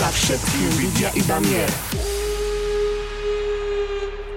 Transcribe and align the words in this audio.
Za 0.00 0.08
všetkým 0.08 0.68
vidia 0.80 1.12
iba 1.12 1.36
mier. 1.44 1.68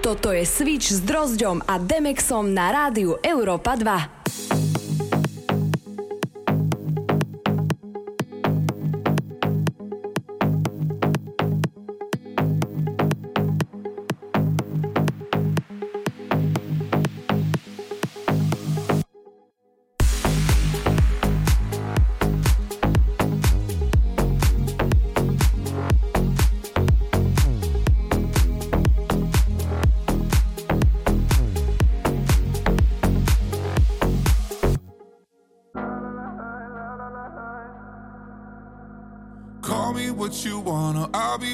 Toto 0.04 0.28
je 0.28 0.44
Switch 0.44 0.92
s 0.92 1.00
Drozďom 1.00 1.64
a 1.64 1.80
Demexom 1.80 2.52
na 2.52 2.68
rádiu 2.68 3.16
Európa 3.24 3.72
2. 3.72 4.23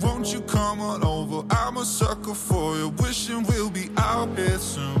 won't 0.00 0.32
you 0.32 0.40
come 0.40 0.80
on 0.80 1.04
over? 1.04 1.46
I'm 1.50 1.76
a 1.76 1.84
sucker 1.84 2.34
for 2.34 2.76
you, 2.76 2.88
wishing 2.98 3.44
we'll 3.44 3.70
be 3.70 3.90
out 3.96 4.36
here 4.36 4.58
soon. 4.58 5.00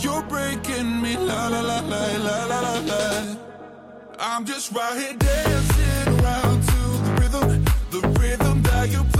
You're 0.00 0.22
breaking 0.22 1.02
me, 1.02 1.16
la 1.16 1.48
la 1.48 1.60
la 1.60 1.80
la 1.80 2.16
la 2.16 2.44
la 2.46 2.78
la. 2.90 3.36
I'm 4.20 4.44
just 4.44 4.72
right 4.72 4.96
here 4.96 5.14
dancing 5.14 6.20
around 6.20 6.62
to 6.62 6.80
the 7.04 7.16
rhythm, 7.20 7.64
the 7.90 8.20
rhythm 8.20 8.62
that 8.62 8.90
you. 8.90 9.17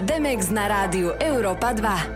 Demex 0.00 0.48
na 0.52 0.68
rádiu 0.68 1.16
Európa 1.20 1.72
2. 1.72 2.15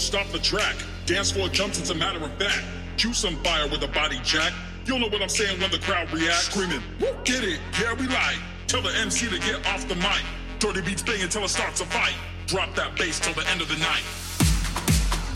Don't 0.00 0.24
stop 0.24 0.32
the 0.32 0.38
track. 0.38 0.76
Dance 1.04 1.32
floor 1.32 1.48
jumps, 1.48 1.78
it's 1.78 1.90
a 1.90 1.94
matter 1.94 2.24
of 2.24 2.32
fact. 2.40 2.64
Choose 2.96 3.18
some 3.18 3.36
fire 3.44 3.68
with 3.68 3.82
a 3.82 3.88
body 3.88 4.18
jack. 4.24 4.52
You'll 4.86 4.98
know 4.98 5.08
what 5.08 5.20
I'm 5.20 5.28
saying 5.28 5.60
when 5.60 5.70
the 5.70 5.78
crowd 5.78 6.10
reacts. 6.10 6.48
Screaming, 6.48 6.82
"Woo, 7.00 7.12
get 7.24 7.44
it, 7.44 7.60
yeah, 7.78 7.92
we 7.92 8.06
like. 8.06 8.40
Tell 8.66 8.80
the 8.80 8.94
MC 8.96 9.28
to 9.28 9.38
get 9.38 9.60
off 9.66 9.86
the 9.88 9.96
mic. 9.96 10.24
Dirty 10.58 10.80
beats 10.80 11.02
bang 11.02 11.20
until 11.20 11.44
it 11.44 11.50
starts 11.50 11.80
a 11.82 11.86
fight. 11.86 12.14
Drop 12.46 12.74
that 12.76 12.96
bass 12.96 13.20
till 13.20 13.34
the 13.34 13.46
end 13.48 13.60
of 13.60 13.68
the 13.68 13.76
night. 13.76 14.04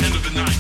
End 0.01 0.15
of 0.15 0.25
the 0.25 0.33
night. 0.33 0.59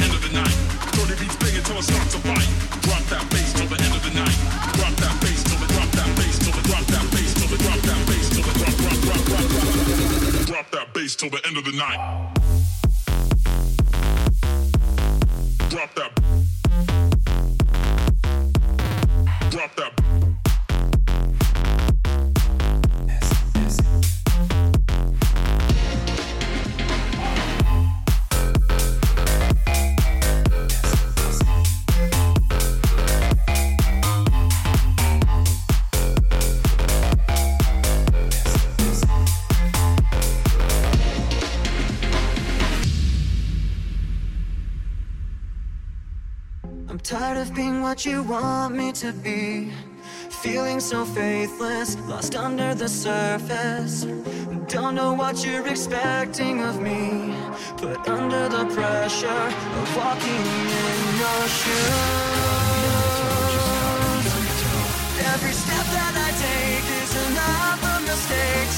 End 0.00 0.12
of 0.16 0.22
the 0.24 0.32
night. 0.32 0.56
Dirty 0.96 1.16
beats 1.20 1.36
bang 1.36 1.56
until 1.56 1.76
it 1.76 1.84
starts 1.84 2.14
a 2.14 2.20
fight. 2.24 2.48
Drop 2.88 3.04
that 3.12 3.24
bass 3.28 3.52
till 3.52 3.68
the 3.68 3.76
end 3.84 3.94
of 3.94 4.02
the 4.02 4.14
night. 4.16 4.38
Drop 4.80 4.94
that 4.96 5.14
bass 5.20 5.44
till 5.44 5.60
the 5.60 5.68
drop 5.74 5.90
that 5.92 6.08
bass 6.16 6.38
till 6.40 6.56
the 6.56 6.64
drop 6.68 6.86
that 6.88 7.04
bass 7.12 7.34
till 7.36 7.48
the 7.52 7.58
drop 7.64 7.80
that 7.84 8.00
bass 8.08 8.26
till 8.32 8.44
the 8.48 8.54
drop 8.60 8.74
drop 8.80 8.98
drop 9.04 9.22
drop 9.28 9.44
drop. 9.52 10.46
Drop 10.46 10.70
that 10.70 10.94
bass 10.94 11.16
till 11.16 11.28
the 11.28 11.40
end 11.46 11.58
of 11.58 11.64
the 11.64 11.72
night. 11.72 12.21
Want 48.22 48.74
me 48.74 48.92
to 48.92 49.12
be. 49.12 49.70
Feeling 50.42 50.80
so 50.80 51.04
faithless, 51.04 51.96
lost 52.08 52.34
under 52.34 52.74
the 52.74 52.88
surface. 52.88 54.06
Don't 54.68 54.94
know 54.94 55.12
what 55.12 55.44
you're 55.44 55.66
expecting 55.66 56.62
of 56.62 56.80
me. 56.80 57.34
Put 57.76 58.08
under 58.08 58.48
the 58.48 58.64
pressure 58.74 59.46
of 59.80 59.96
walking 59.96 60.44
in 60.82 61.18
your 61.22 61.48
shoes. 61.58 62.42
Every 65.32 65.52
step 65.52 65.86
that 65.96 66.14
I 66.26 66.30
take 66.46 66.86
is 67.02 67.12
another 67.28 67.96
mistake 68.06 68.70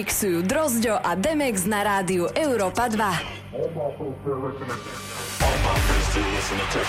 mixujú 0.00 0.40
Drozďo 0.40 0.96
a 0.96 1.12
Demex 1.12 1.68
na 1.68 1.84
rádiu 1.84 2.24
Europa 2.32 2.88
2. 2.88 2.96
All 2.96 3.68
my 5.60 5.76
friends 5.84 6.08
to 6.16 6.20
listen 6.24 6.56
to 6.72 6.80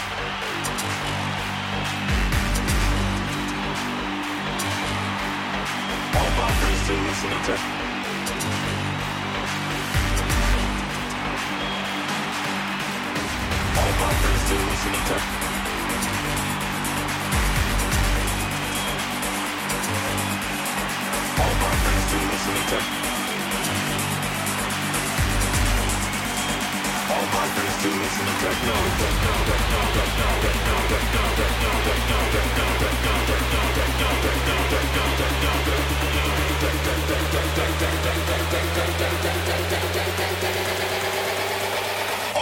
All 27.82 27.90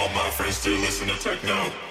my 0.10 0.30
friends 0.32 0.58
still 0.58 0.78
listen 0.82 1.08
to 1.08 1.18
techno. 1.20 1.89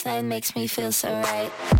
inside 0.00 0.24
makes 0.24 0.56
me 0.56 0.66
feel 0.66 0.92
so 0.92 1.12
right. 1.12 1.79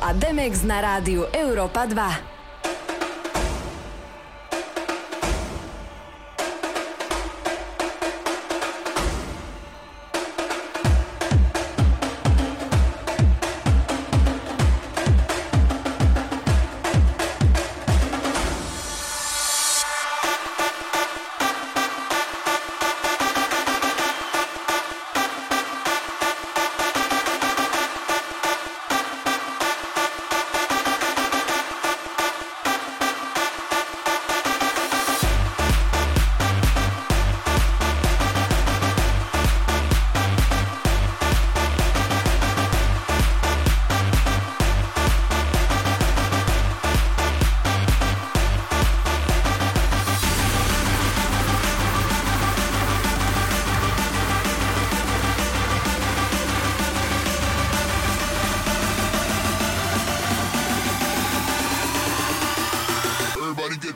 a 0.00 0.12
Demex 0.12 0.62
na 0.62 0.80
rádiu 0.80 1.28
Európa 1.32 1.84
2. 1.84 2.31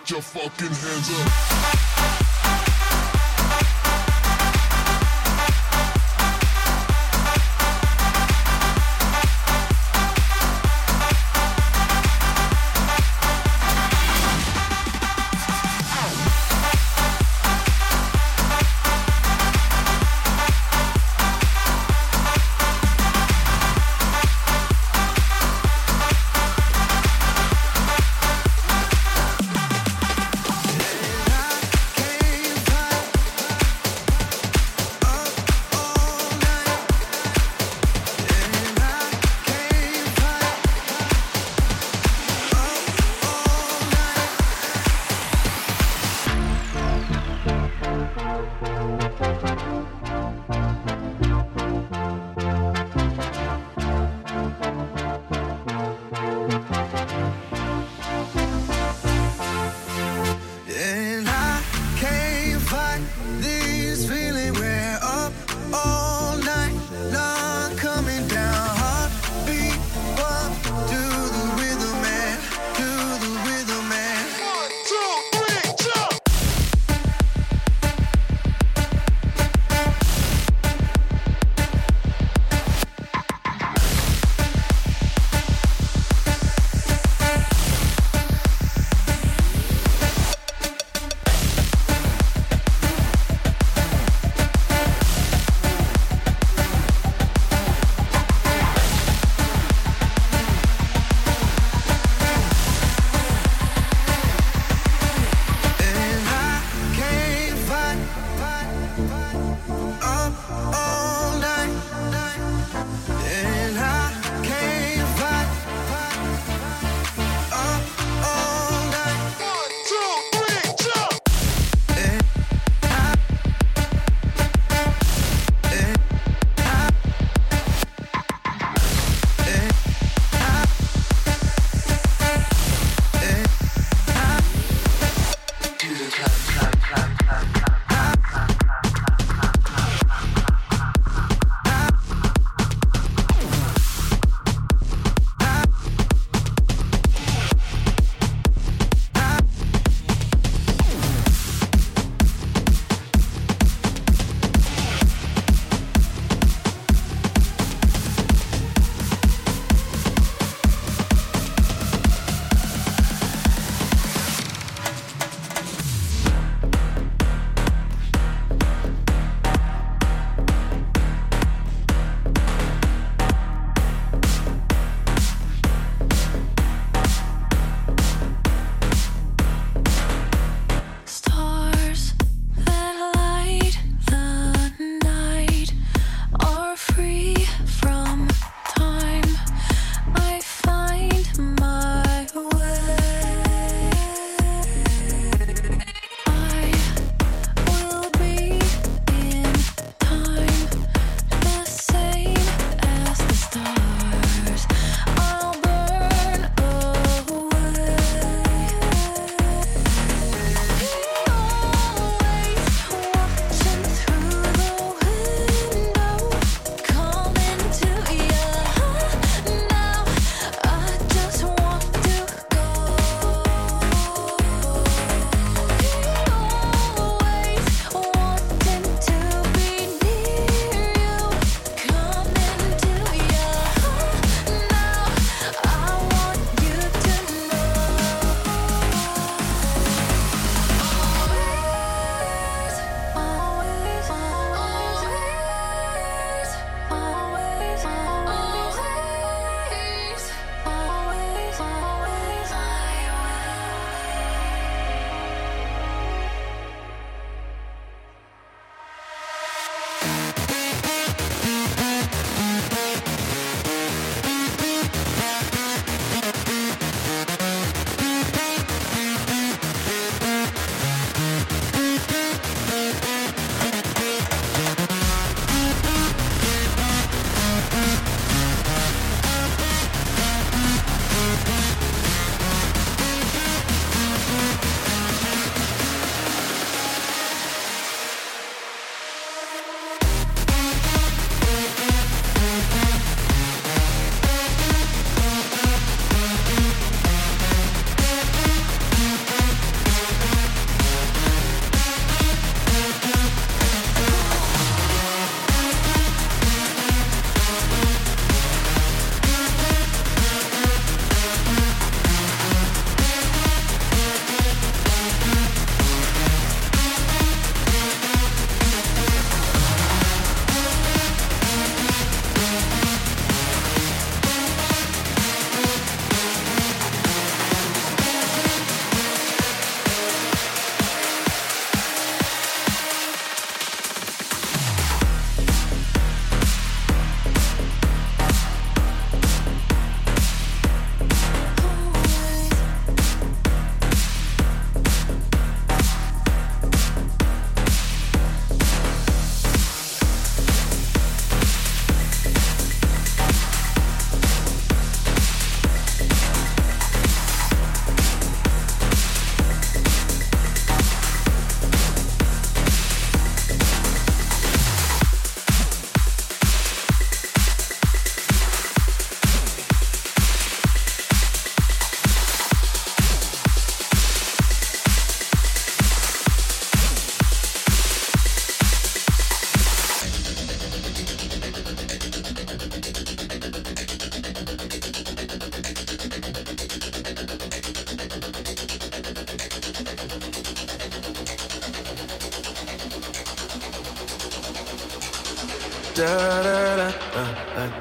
Get 0.07 0.13
your 0.13 0.23
fucking 0.23 0.69
hands 0.69 1.11
up. 1.11 2.26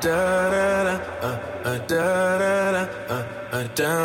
Da 0.05 0.49
da 0.53 0.83
da, 0.87 0.95
uh, 1.27 1.37
uh, 1.65 1.77
da 1.89 2.37
da 2.41 2.71
da, 2.75 2.83
uh, 3.09 3.23
uh, 3.57 3.67
down, 3.73 4.04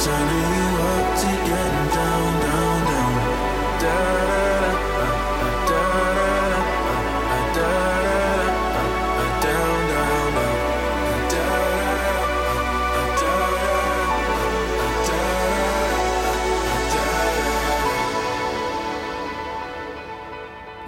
Turning 0.00 0.54
you. 0.54 0.60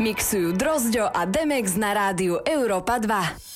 Mixujú 0.03 0.51
Drozďo 0.59 1.07
a 1.15 1.23
Demex 1.31 1.79
na 1.79 1.95
rádiu 1.95 2.43
Európa 2.43 2.99
2. 2.99 3.52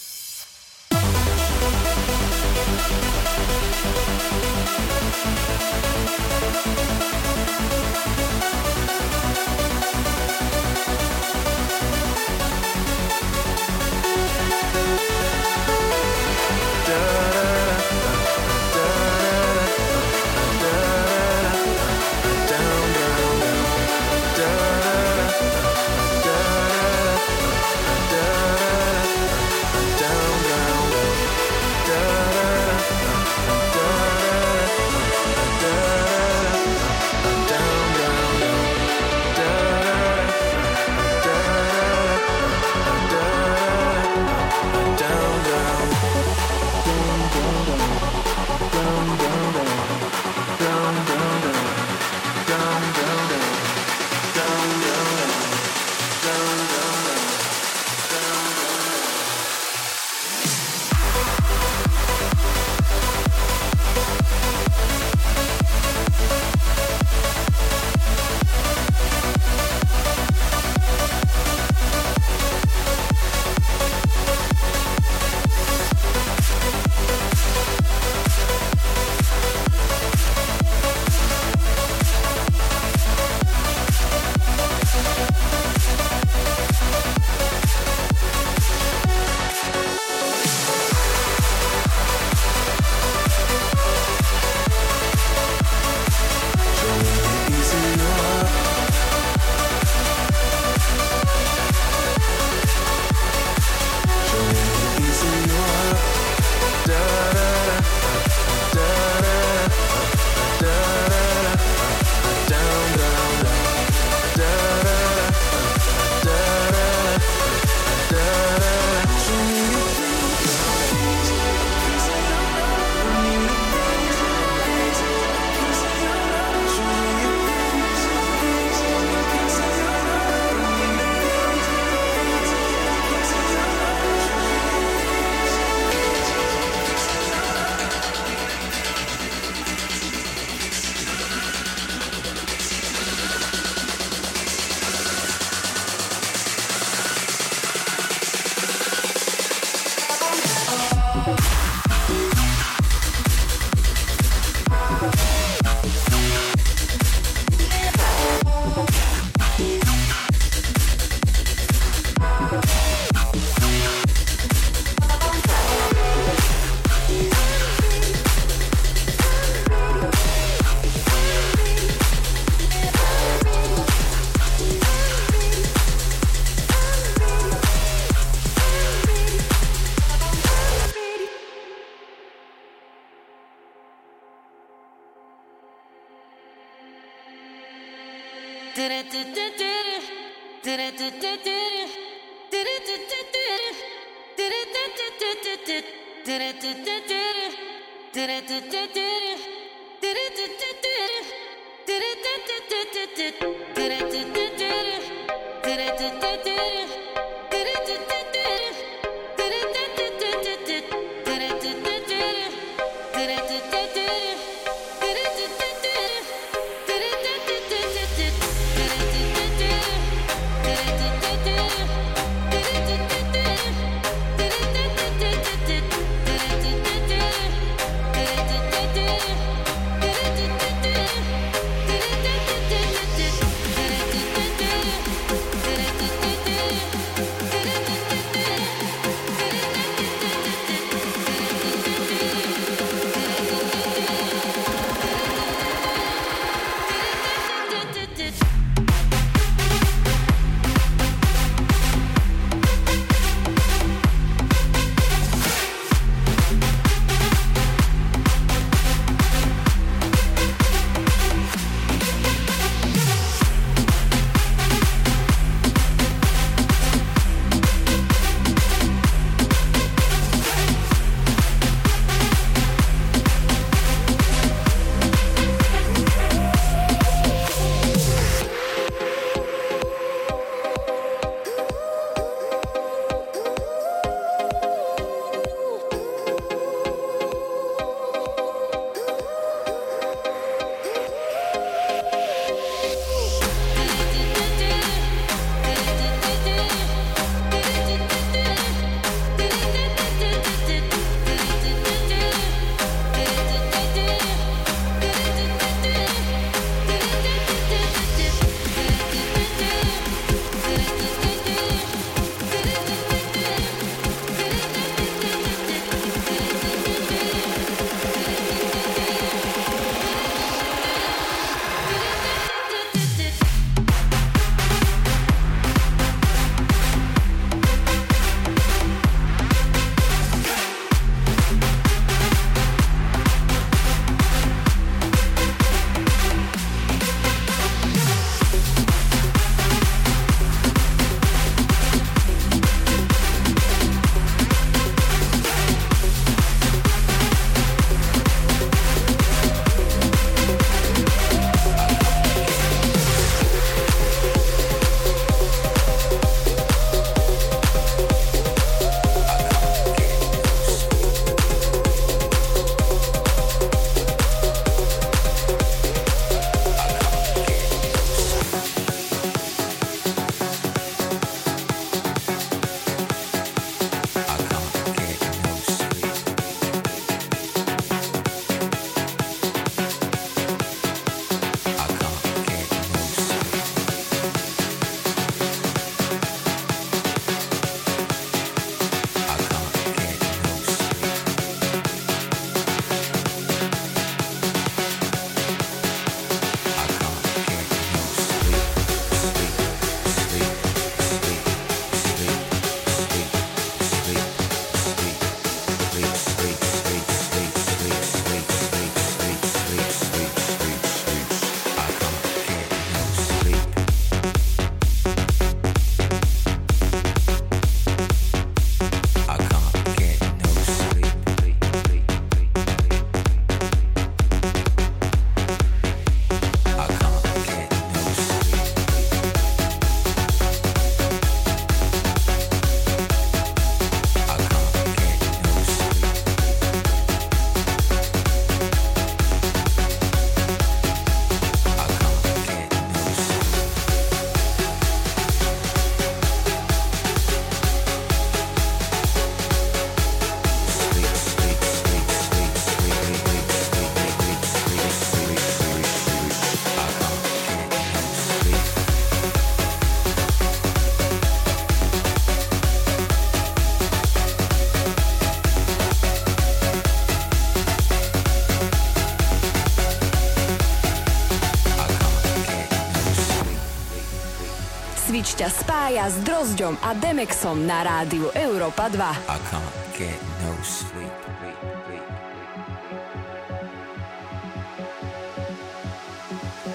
ťa 475.36 475.52
spája 475.52 476.08
s 476.08 476.16
Drozďom 476.24 476.80
a 476.80 476.96
Demexom 476.96 477.60
na 477.68 477.84
rádiu 477.84 478.32
Európa 478.32 478.88
2. 478.88 478.96
I 479.28 479.36
can't 479.52 479.76
get 479.92 480.16
no 480.40 480.56
sleep. 480.64 481.12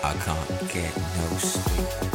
I 0.06 0.14
can't 0.22 0.54
get 0.70 0.94
no 0.94 1.30
sleep. 1.42 2.11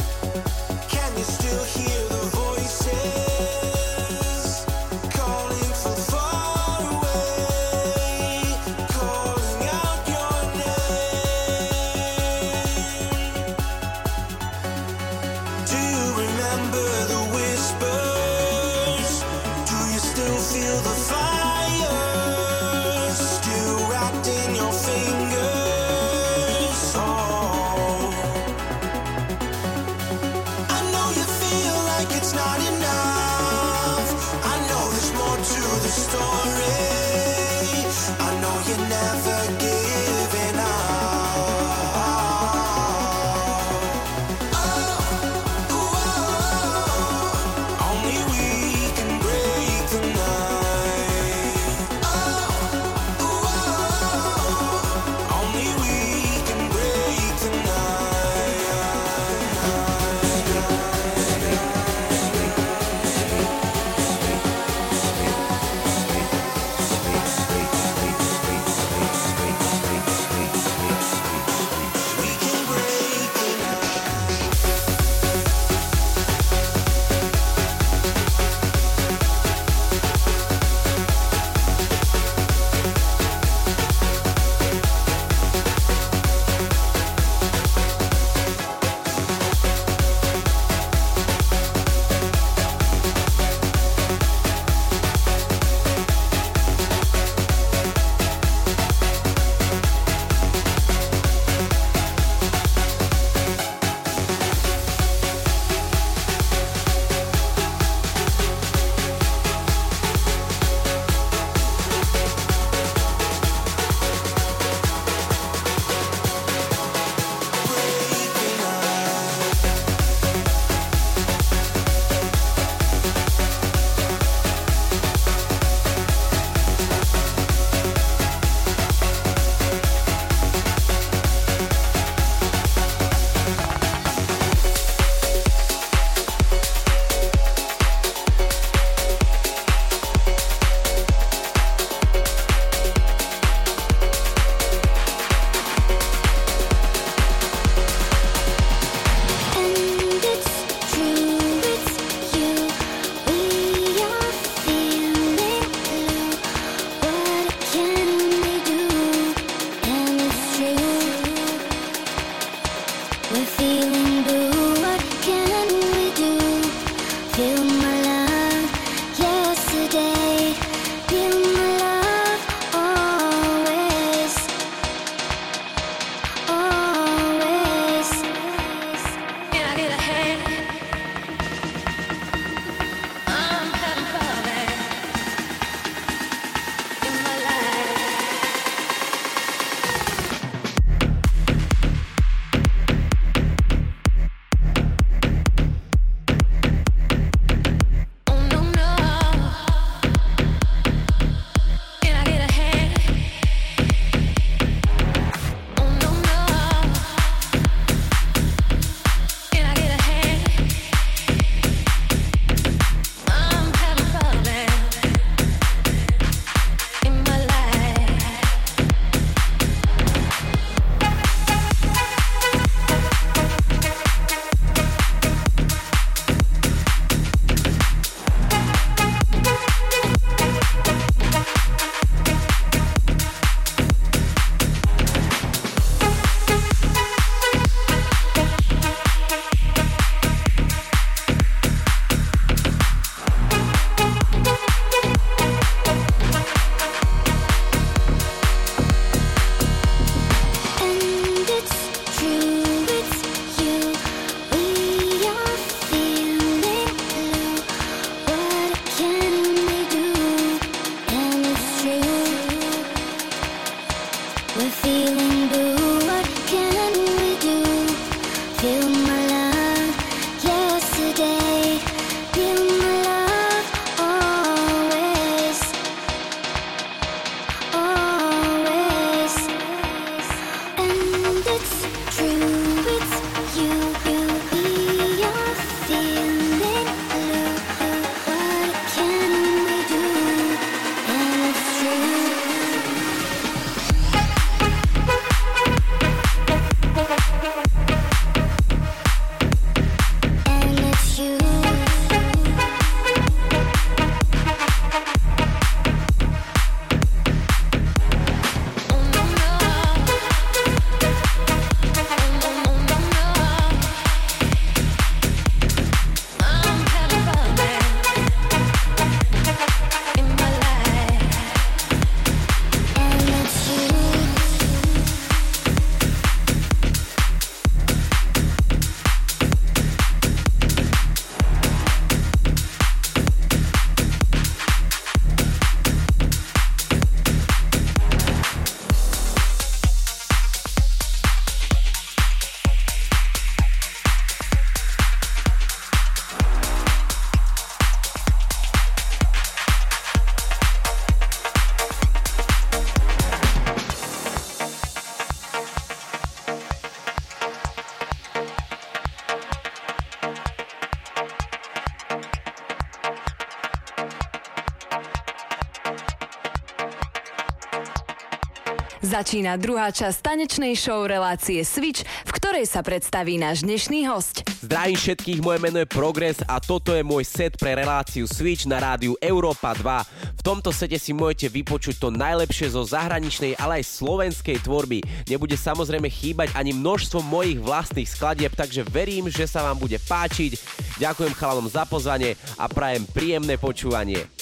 Začína 368.97 369.61
druhá 369.61 369.93
časť 369.93 370.25
tanečnej 370.25 370.73
show 370.73 371.05
relácie 371.05 371.61
Switch, 371.61 372.01
v 372.01 372.31
ktorej 372.33 372.65
sa 372.65 372.81
predstaví 372.81 373.37
náš 373.37 373.61
dnešný 373.61 374.09
host. 374.09 374.41
Zdravím 374.65 374.97
všetkých, 374.97 375.39
moje 375.45 375.61
meno 375.61 375.77
je 375.77 375.85
Progress 375.85 376.41
a 376.49 376.57
toto 376.57 376.97
je 376.97 377.05
môj 377.05 377.21
set 377.21 377.53
pre 377.61 377.77
reláciu 377.77 378.25
Switch 378.25 378.65
na 378.65 378.81
rádiu 378.81 379.13
Európa 379.21 379.77
2. 379.77 380.41
V 380.41 380.41
tomto 380.41 380.73
sete 380.73 380.97
si 380.97 381.13
môžete 381.13 381.45
vypočuť 381.45 382.01
to 382.01 382.09
najlepšie 382.09 382.73
zo 382.73 382.81
zahraničnej, 382.81 383.53
ale 383.61 383.85
aj 383.85 384.01
slovenskej 384.01 384.65
tvorby. 384.65 385.05
Nebude 385.29 385.53
samozrejme 385.53 386.09
chýbať 386.09 386.57
ani 386.57 386.73
množstvo 386.73 387.21
mojich 387.21 387.61
vlastných 387.61 388.09
skladieb, 388.09 388.57
takže 388.57 388.81
verím, 388.81 389.29
že 389.29 389.45
sa 389.45 389.61
vám 389.61 389.77
bude 389.77 390.01
páčiť. 390.01 390.57
Ďakujem 390.97 391.37
chalanom 391.37 391.69
za 391.69 391.85
pozvanie 391.85 392.33
a 392.57 392.65
prajem 392.65 393.05
príjemné 393.13 393.61
počúvanie. 393.61 394.36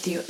with 0.00 0.08
you 0.08 0.29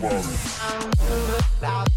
Body, 0.00 1.87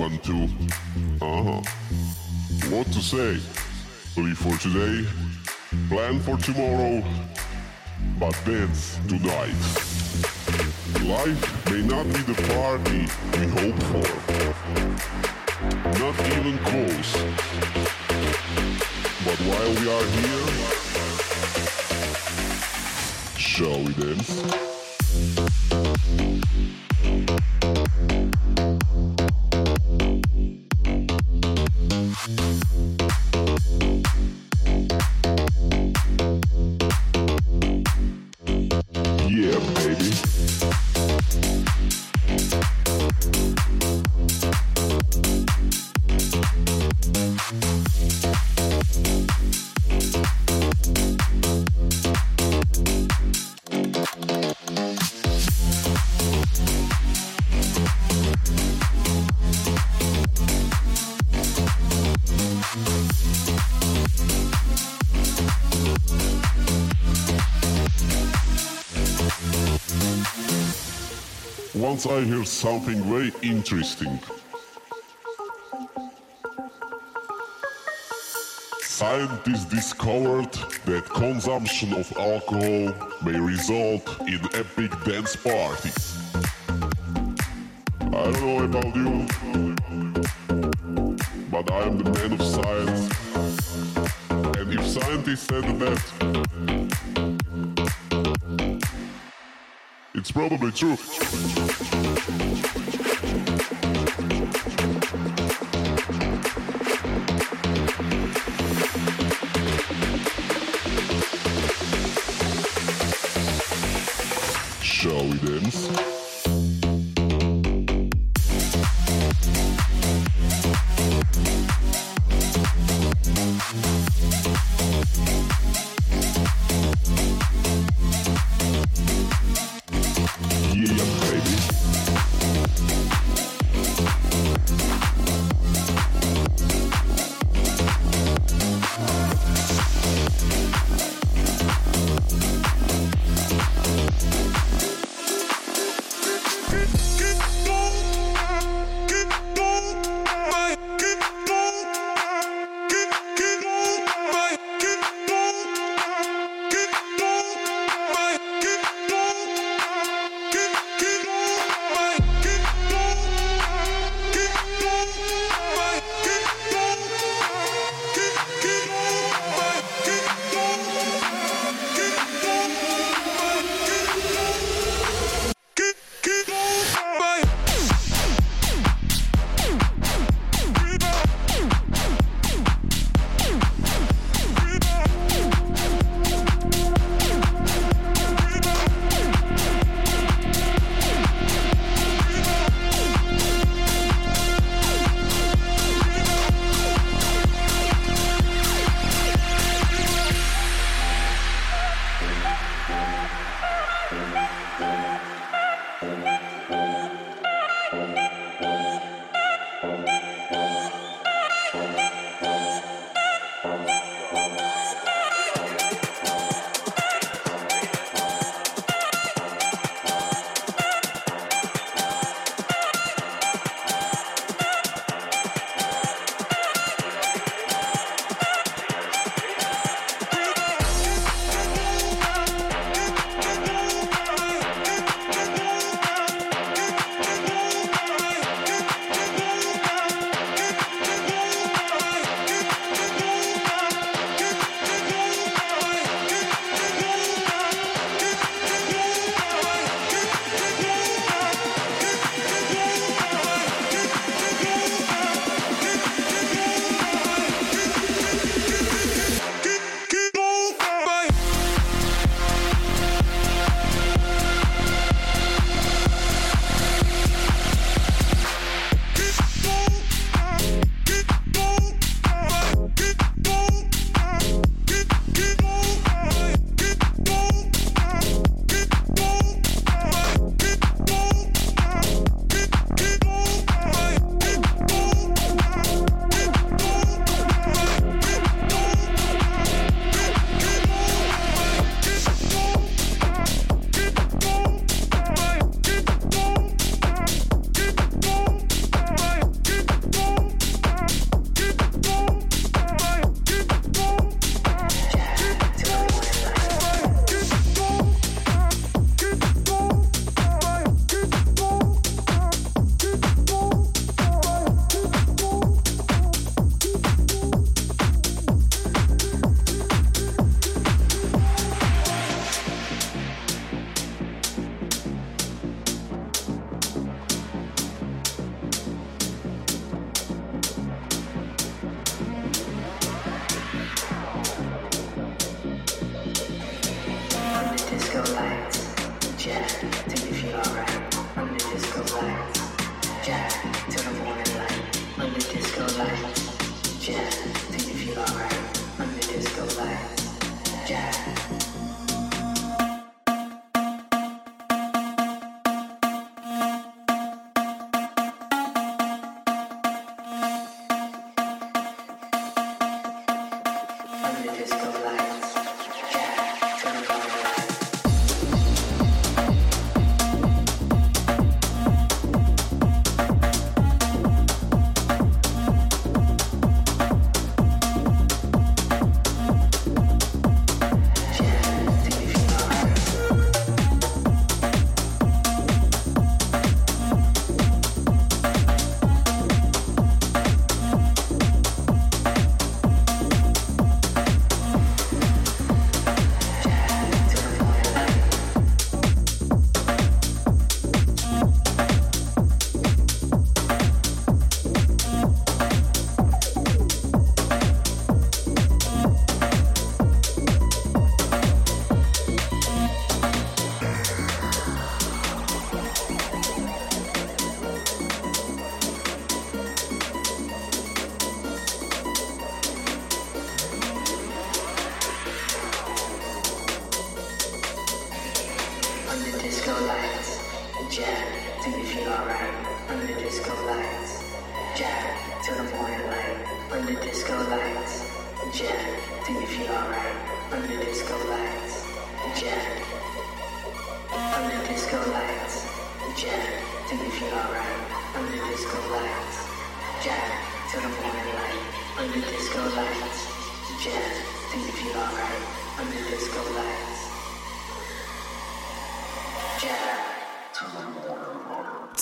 one 0.00 0.18
two. 0.20 0.48
Uh 1.20 1.42
huh. 1.42 1.60
What 2.74 2.86
to 2.86 3.02
say? 3.02 3.38
Live 4.16 4.38
for 4.38 4.56
today, 4.56 5.06
plan 5.90 6.20
for 6.20 6.38
tomorrow, 6.38 7.02
but 8.18 8.34
dance 8.46 8.98
tonight. 9.08 9.60
Life 11.04 11.70
may 11.70 11.82
not 11.82 12.06
be 12.06 12.22
the 12.32 12.38
party 12.54 13.00
we 13.36 13.46
hope 13.58 13.80
for, 13.90 14.08
not 16.00 16.16
even 16.32 16.56
close. 16.70 17.12
But 19.26 19.38
while 19.48 19.72
we 19.80 19.84
are 19.96 20.06
here, 20.16 20.46
shall 23.36 23.80
we 23.84 23.92
dance? 23.92 24.69
Once 72.02 72.12
I 72.14 72.24
heard 72.30 72.48
something 72.48 73.02
very 73.02 73.30
interesting. 73.42 74.18
Scientists 78.80 79.66
discovered 79.66 80.50
that 80.86 81.04
consumption 81.10 81.92
of 81.92 82.10
alcohol 82.16 82.94
may 83.22 83.38
result 83.38 84.18
in 84.20 84.40
epic 84.54 84.92
dance 85.04 85.36
parties. 85.36 86.16
I 88.00 88.30
don't 88.32 88.40
know 88.40 88.64
about 88.64 88.96
you, 88.96 89.26
but 91.50 91.70
I 91.70 91.82
am 91.82 91.98
the 91.98 92.10
man 92.14 92.32
of 92.32 92.42
science. 92.42 93.10
And 94.58 94.72
if 94.72 94.86
scientists 94.86 95.48
said 95.48 95.64
that. 95.80 96.00
It's 100.12 100.30
probably 100.32 100.70
true. 100.70 100.98
Thank 102.02 103.70
you. 103.72 103.79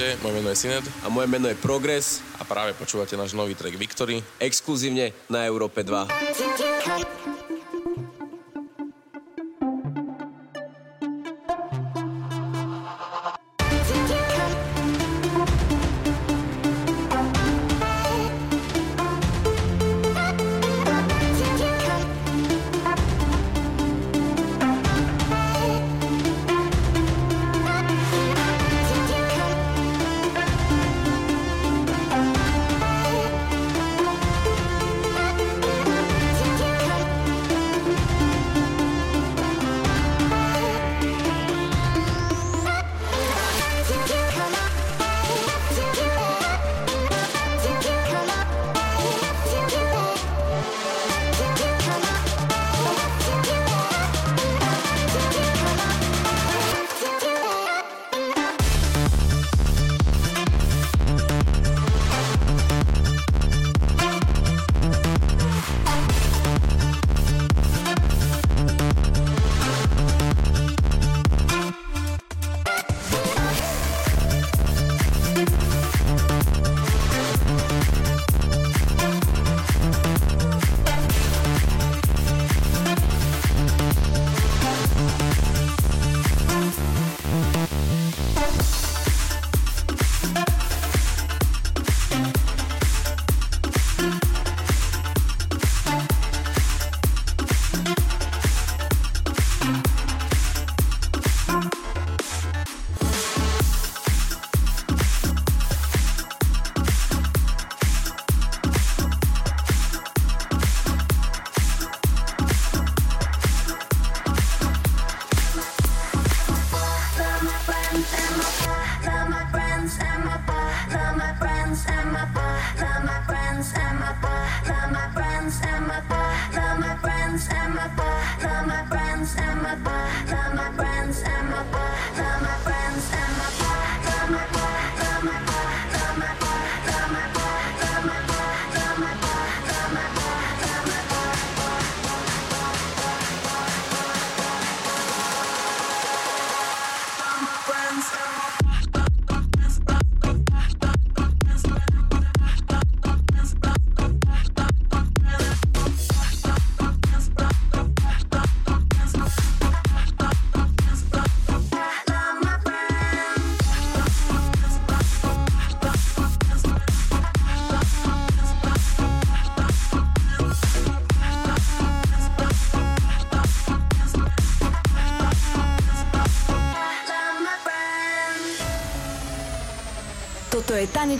Čaute, 0.00 0.16
moje 0.24 0.34
meno 0.40 0.48
je 0.48 0.56
Sinet. 0.56 0.86
A 1.04 1.12
moje 1.12 1.28
meno 1.28 1.44
je 1.44 1.60
Progress. 1.60 2.24
A 2.40 2.48
práve 2.48 2.72
počúvate 2.72 3.20
náš 3.20 3.36
nový 3.36 3.52
track 3.52 3.76
Victory. 3.76 4.24
Exkluzívne 4.40 5.12
na 5.28 5.44
Európe 5.44 5.84
2. 5.84 7.19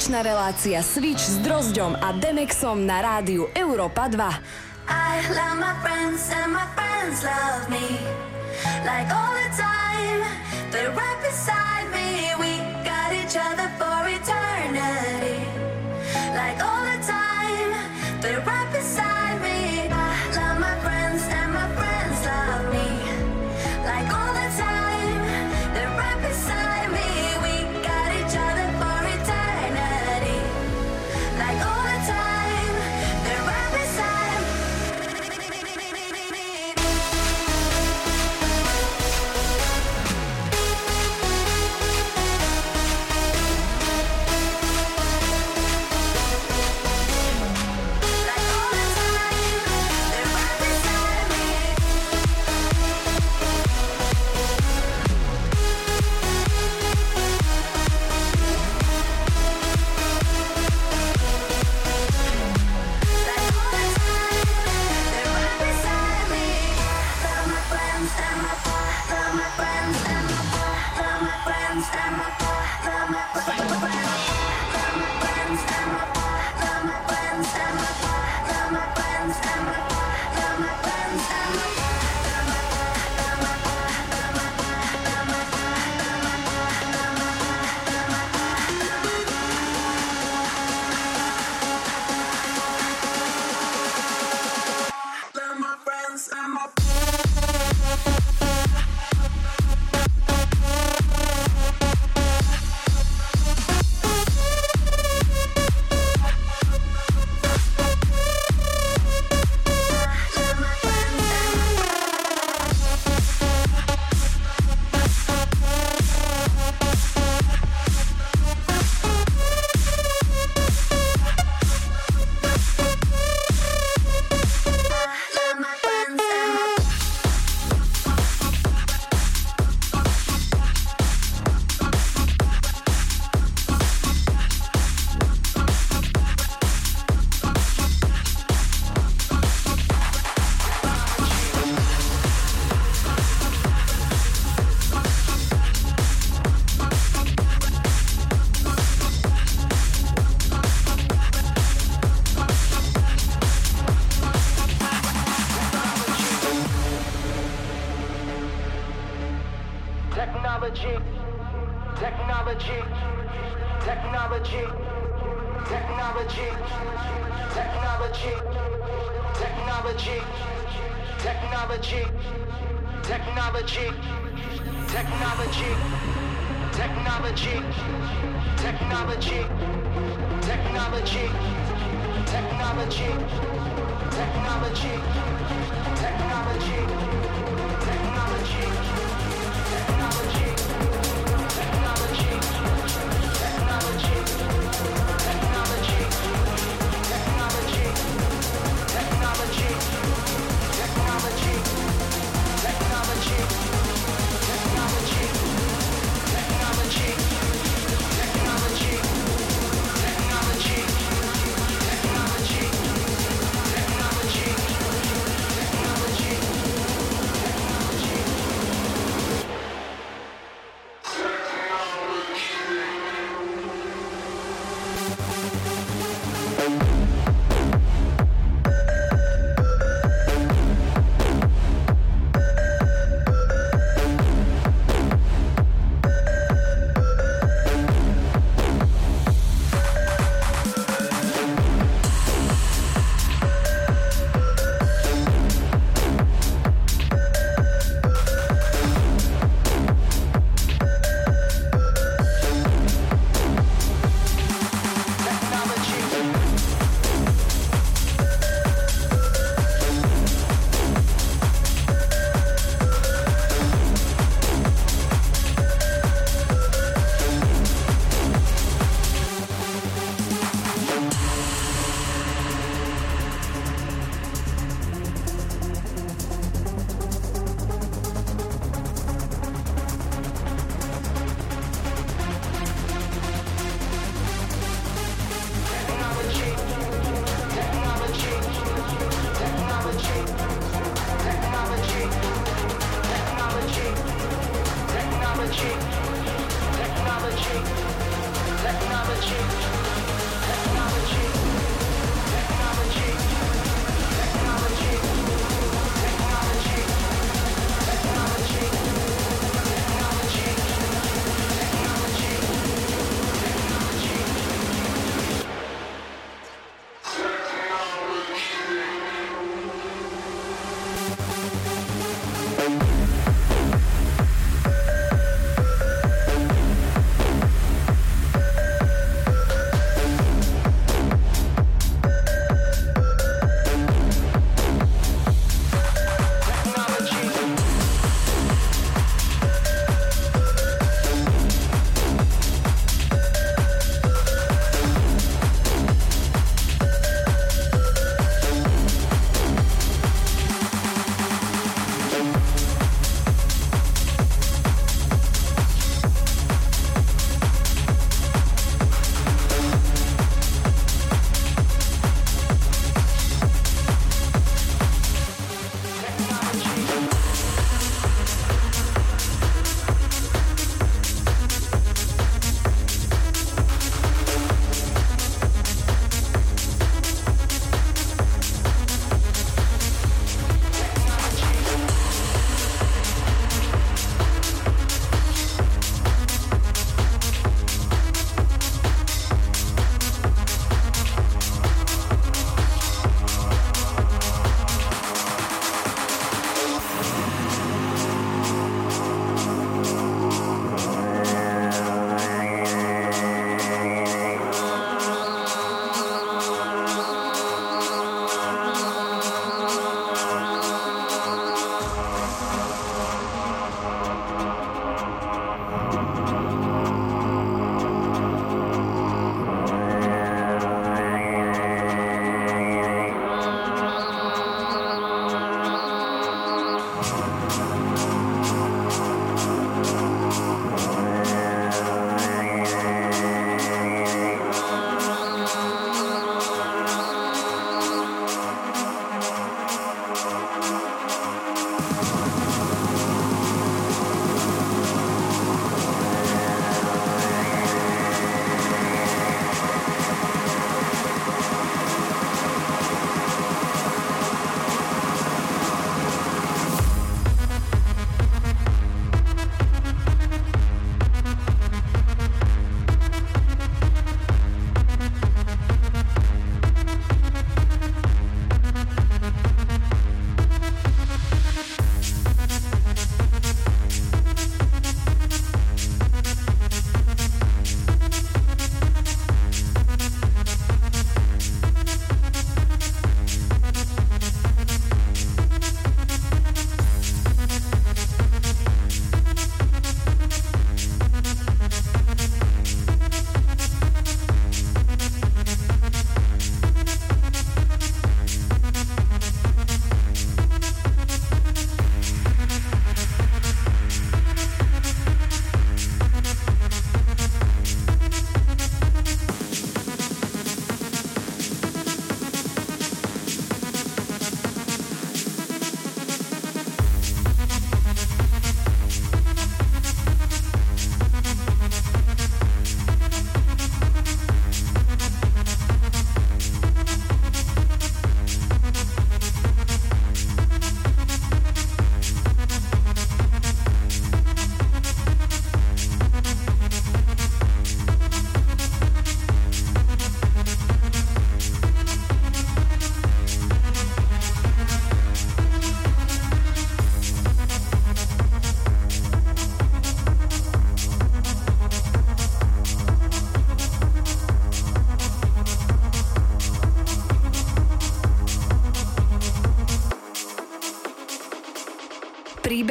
tanečná 0.00 0.24
relácia 0.24 0.80
Switch 0.80 1.20
s 1.20 1.36
Drozďom 1.44 1.92
a 1.92 2.16
Demexom 2.16 2.88
na 2.88 3.04
rádiu 3.04 3.52
Európa 3.52 4.08
2. 4.08 4.16
I 4.88 5.20
love 5.28 5.60
my 5.60 5.76
friends 5.84 6.24
and 6.32 6.56
my 6.56 6.64
friends 6.72 7.20
love 7.20 7.68
me 7.68 8.00
like 8.80 9.12
all 9.12 9.36
the 9.36 9.52
time. 9.60 10.24
They're 10.72 10.96
right 10.96 11.20
beside 11.20 11.59